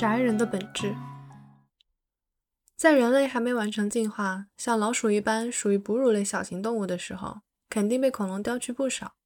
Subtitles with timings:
[0.00, 0.94] 宅人的本质。
[2.76, 9.16] 在人类还没完成进化，像老鼠一般属于哺乳类小型动物的时候，肯定被恐龙叼去不少。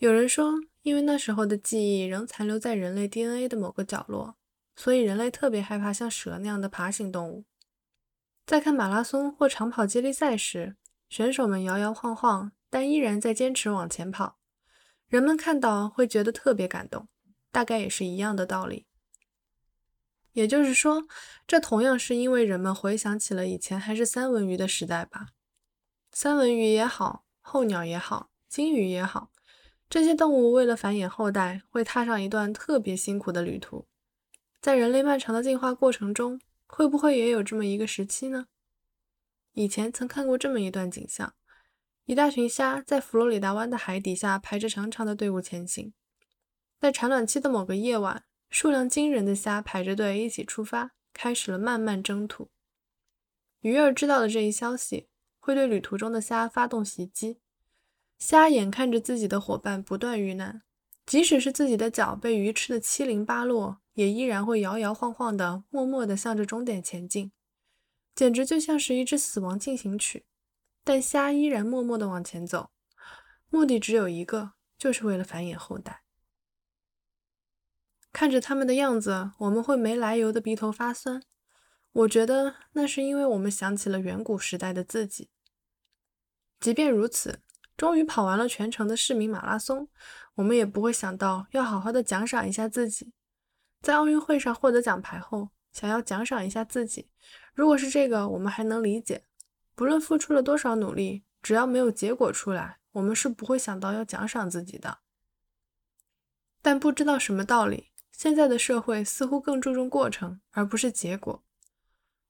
[0.00, 4.34] 有人说，因为那时候的记忆仍残留在人类 DNA 的某个角落，
[4.74, 7.44] 所以人类特别害怕像蛇那样的爬行动物。
[8.44, 10.74] 在看马拉松或长跑接力赛时，
[11.08, 14.40] 选手们摇摇晃晃，但依然在坚持往前跑，
[15.06, 17.06] 人们看到会觉得特别感动。
[17.52, 18.87] 大概也是一样的道理。
[20.38, 21.08] 也就是说，
[21.48, 25.30] 这同样是因为人们回想起了以前还是三文鱼的时代吧。
[26.12, 29.32] 三文鱼也好，候鸟也好，金鱼也好，
[29.90, 33.88] 这些动物为了繁衍后代，会踏上一段特别辛苦的旅途。
[34.60, 38.46] 在人类漫长的进化过程中，会不会也有这么一个时期呢？
[39.54, 41.34] 以前曾看过这么一段景象：
[42.04, 45.92] 一大群虾在佛罗里达湾的海底下排着长长的队伍前行。
[46.80, 52.50] 在产卵期的某个夜晚，数量惊人的虾排着队一起出发，开始了漫漫征途。
[53.60, 57.40] 鱼儿知道了这一消息，会对旅途中的虾发动袭击。
[58.18, 60.62] 虾眼看着自己的伙伴不断遇难，
[61.06, 67.30] 即使是自己的脚被鱼吃的七零八落，也依然会摇摇晃晃的，默默地向着终点前进，
[68.14, 70.24] 简直就像是一支死亡进行曲。
[70.82, 72.70] 但虾依然默默地往前走，
[73.50, 76.02] 目的只有一个，就是为了繁衍后代。
[78.12, 81.22] 看着他们的样子，我们会没来由的鼻头发酸。
[81.92, 85.30] 我觉得那是因为我们想起了远古时代的自己。
[86.60, 87.40] 即便如此，
[87.76, 89.88] 终于跑完了全程的市民马拉松，
[90.34, 93.12] 我们也不会想到要好好的奖赏一下自己。
[93.80, 97.08] 在奥运会上获得奖牌后，想要奖赏一下自己，
[97.54, 99.24] 如果是这个，我们还能理解。
[99.74, 104.98] 不论付出了多少努力，只要没有结果出来，我们是不会想到要奖赏自己的。
[106.60, 107.92] 但不知道什么道理。
[108.18, 111.44] 现在的社会似乎更注重过程，而不是结果。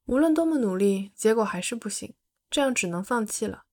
[0.05, 2.15] 无论多么努力，结果还是不行，
[2.51, 3.65] 这样只能放弃了。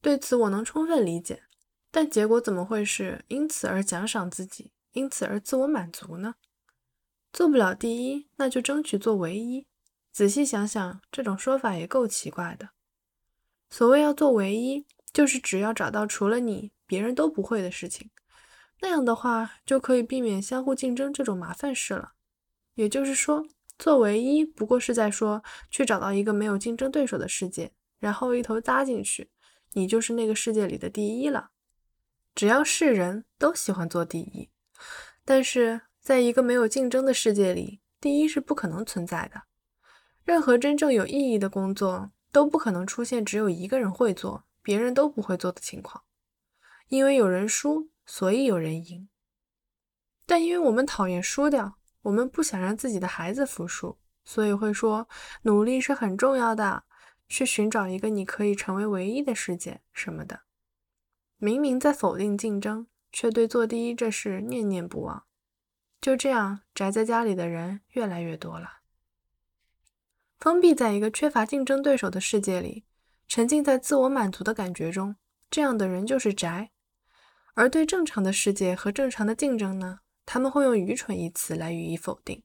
[0.00, 1.44] 对此我能充分理解，
[1.92, 6.34] 但结果怎么会是因此而奖赏自己，因此而自我满足呢？
[7.32, 9.68] 做不了第一，那就争取做唯一。
[10.10, 12.70] 仔细想想，这种说法也够奇怪的。
[13.70, 18.10] 所谓要做唯一，就是只要找到除了你，别人都不会的事情。
[18.84, 22.12] 那样的话，就可以避免相互竞争这种麻烦事了。
[22.74, 23.42] 也就是说，
[23.78, 29.30] 做唯一不过是在说，去找到一个没有竞争对手的世界，然后一头扎进去，
[29.72, 31.52] 你就是那个世界里的第一了。
[32.34, 34.50] 只要是人都喜欢做第一，
[35.24, 39.44] 但是在一个没有竞争的世界里，第一是不可能存在的。
[40.24, 46.04] 任何真正有意义的工作都不可能出现只有一个人会做，别人都不会做的情况，
[46.88, 47.88] 因为有人输。
[48.06, 49.08] 所以有人赢，
[50.26, 55.08] 但因为我们讨厌输掉，我们不想让自己的孩子服输，所以会说
[55.42, 56.84] 努力是很重要的，
[57.28, 60.42] 去寻找一个你可以成为唯一的世界什么的。
[61.38, 65.24] 明明在否定竞争，却对做第一这事念念不忘。
[66.00, 68.80] 就这样，宅在家里的人越来越多了。
[70.38, 72.84] 封闭在一个缺乏竞争对手的世界里，
[73.26, 75.16] 沉浸在自我满足的感觉中，
[75.50, 76.70] 这样的人就是宅。
[77.54, 82.42] 而对正常的世界和正常的竞争呢，他们会用愚蠢一词来予以否定。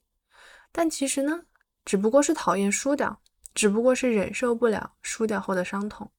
[0.71, 1.45] 但其实呢，
[1.83, 3.21] 只不过是讨厌输掉，
[3.55, 6.11] 只不过是忍受不了输掉后的伤痛。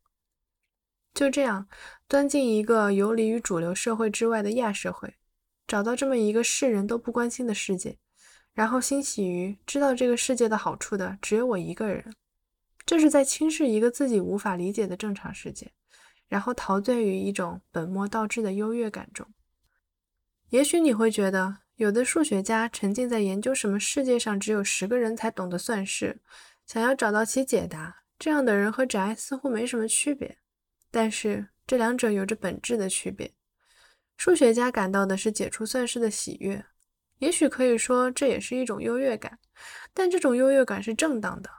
[1.15, 1.69] 就这样，
[2.09, 5.15] 钻进一个游离于主流社会之外的亚社会，
[5.67, 7.97] 找到这么一个世人都不关心的世界，
[8.55, 12.12] 然后欣喜于知道这个世界的好处的只有我一个人，
[12.84, 15.71] 这是在轻视一个自己无法理解的正常世界。
[16.30, 19.26] 然后陶醉于一种本末倒置的优越感中。
[20.50, 26.20] 也许你会觉得，有的数学家沉浸在研究什么世界上只有十个人才懂得算式，
[26.64, 30.38] 想要找到其解答，这样的人和宅似乎没什么区别。
[30.92, 33.34] 但是这两者有着本质的区别。
[34.16, 36.65] 数学家感到的是解除算式的喜悦，
[37.18, 39.41] 也许可以说这也是一种优越感，
[39.92, 41.50] 但这种优越感是正当的。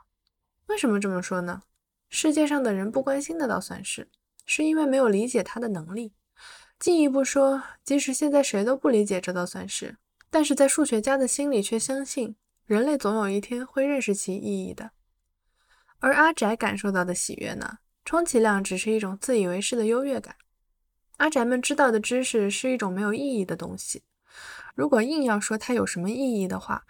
[0.67, 1.63] 为什么这么说呢？
[2.09, 4.09] 世界上的人不关心那道算式。
[4.53, 6.11] 是因为没有理解它的能力。
[6.77, 9.95] 进一步说，即使现在谁都不理解这道算式，
[10.29, 14.91] 但是在数学家的心里却相信，人类总有一天会认识其意义的。
[15.99, 17.77] 而阿宅感受到的喜悦呢？
[18.03, 20.35] 充其量只是一种自以为是的优越感。
[21.15, 24.03] 阿宅们知道的知识是一种没有意义的东西。
[24.75, 26.83] 如果硬要说它有什么意义的话，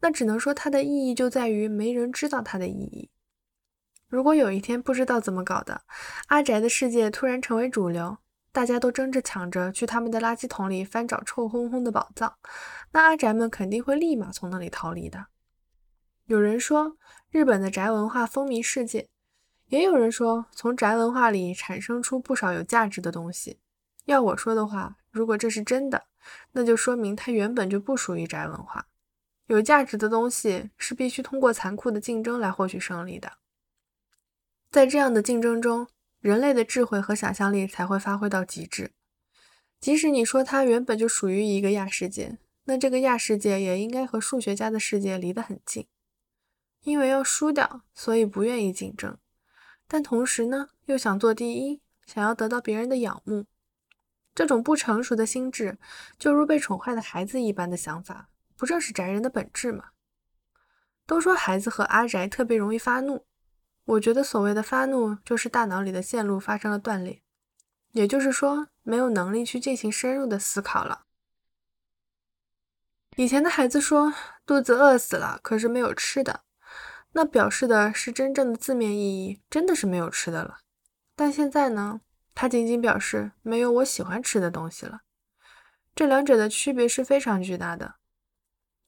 [0.00, 3.10] 那只能说它的意义就在于没人知道它的意义。
[4.14, 5.82] 如果有一天不知道怎么搞的，
[6.28, 8.18] 阿宅的世界突然成为主流，
[8.52, 12.32] 大家都争着抢着去他们的垃圾桶里翻找臭烘烘的宝藏，
[12.92, 15.26] 那阿宅们肯定会立马从那里逃离的。
[16.26, 16.96] 有人说
[17.32, 19.08] 日本的宅文化风靡世界，
[19.66, 23.58] 也有人说从宅文化里产生出不少有价值的东西。
[24.04, 26.04] 要我说的话，如果这是真的，
[26.52, 28.86] 那就说明它原本就不属于宅文化。
[29.48, 33.32] 有价值的东西是必须通过残酷的竞争来获取胜利的，
[34.74, 35.86] 在这样的竞争中，
[36.18, 38.90] 人类的智慧和想象力才会发挥到极致。
[39.78, 45.86] 即使你说它原本就属于一个亚世界，那这个亚世界也应该和数学家的世界离得很近。
[46.82, 49.16] 因为要输掉，所以不愿意竞争，
[49.86, 53.46] 但同时呢，又想做第一，想要得到别人的仰慕。
[54.34, 55.78] 这种不成熟的心智，
[56.18, 58.28] 就如被宠坏的孩子一般的想法。
[58.56, 59.90] 不正是宅人的本质吗？
[61.06, 63.24] 都说孩子和阿宅特别容易发怒，
[63.84, 67.22] 我觉得所谓的发怒，就是大脑里的线路发生了断裂，
[67.92, 71.04] 也就是说，没有能力去进行深入的思考了。
[73.16, 74.12] 以前的孩子说
[74.46, 76.44] 肚子饿死了，可是没有吃的，
[77.12, 80.60] 那表示的是真正的字面意义，真的是没有吃的了。
[81.14, 82.00] 但现在呢，
[82.34, 85.02] 他仅仅表示没有我喜欢吃的东西了，
[85.94, 87.96] 这两者的区别是非常巨大的。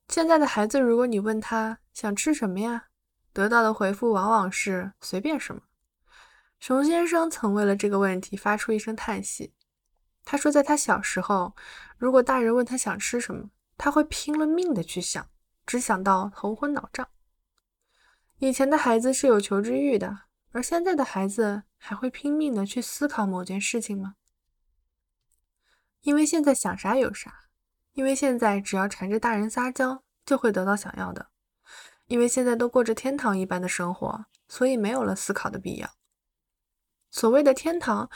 [0.09, 2.87] 现在的孩子，如果你问他想吃什么呀，
[3.37, 5.61] 得到的回复往往是随便什么。
[6.59, 9.53] 熊先生曾为了这个问题发出一声叹息。
[10.25, 11.55] 他说，在他小时候，
[11.99, 15.29] 如果大人问他想吃什么，他会拼了命的去想，
[15.67, 17.07] 只想到头昏脑胀。
[18.39, 20.21] 以前的孩子是有求知欲的，
[20.53, 24.15] 而现在的孩子还会拼命的去思考某件事情吗？
[26.01, 27.43] 因为现在想啥有啥。
[27.93, 31.29] 因为现在只要缠着大人撒娇，就会得到想要的。
[32.07, 35.91] 因为现在都过着天堂一般的生活，所以没有了思考的必要。
[37.11, 38.11] 所谓的天堂，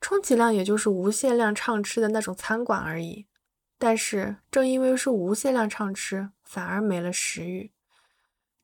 [0.00, 3.26] 充其量也就是无限量畅吃的那种餐馆而已。
[3.78, 7.72] 但是正因为是无限量畅吃，反而没了食欲。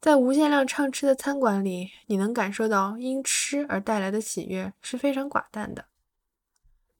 [0.00, 5.86] 在无限量畅吃的餐馆里，你能感受到因吃而带来的喜悦是非常寡淡的。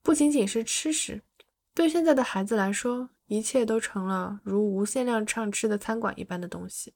[0.01, 1.23] 不仅仅是吃食，
[1.73, 3.09] 对现在的孩子来说。
[3.27, 6.93] 一切都成了如无限量畅吃的餐馆一般的东西，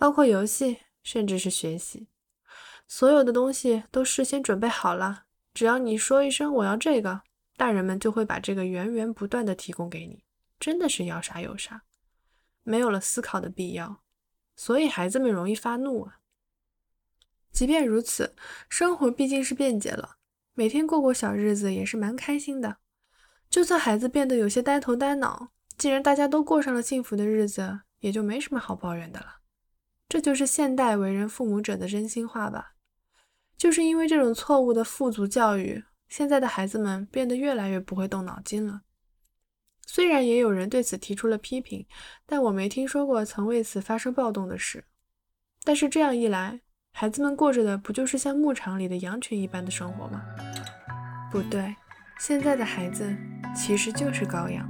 [0.00, 2.08] 包括游戏，甚至是学习，
[2.88, 5.24] 所有的东西都事先准备好了。
[5.52, 7.20] 只要你说一声“我要这个”，
[7.58, 10.24] 大人们就会把这个源源不断的提供给你，
[10.58, 11.82] 真的是要啥有啥，
[12.62, 14.00] 没有了思考的必要，
[14.56, 16.20] 所以孩子们容易发怒啊。
[17.52, 18.34] 即便如此，
[18.70, 20.16] 生活毕竟是便捷了，
[20.54, 22.78] 每天过过小日子也是蛮开心的。
[23.50, 29.39] 就算孩子变得有些呆头呆脑，既然大家都过上了幸福的日子，也就没什么好抱怨的了。
[30.10, 32.74] 这就是现代为人父母者的真心话吧。
[33.56, 38.80] 就是因为这种错误的富足教育，现在的孩子们变得越来越不会动脑筋了。
[39.86, 41.86] 虽然也有人对此提出了批评，
[42.26, 44.84] 但我没听说过曾为此发生暴动的事。
[45.62, 46.60] 但是这样一来，
[46.92, 50.24] 孩子们过着的不就是像牧场里的羊群一般的生活吗？
[51.30, 51.76] 不对。
[52.18, 53.16] 现在的孩子
[53.54, 54.68] 其实就是羔羊。